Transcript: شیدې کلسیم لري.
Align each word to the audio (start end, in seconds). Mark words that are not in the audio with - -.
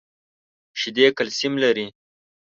شیدې 0.79 1.07
کلسیم 1.17 1.53
لري. 1.63 1.87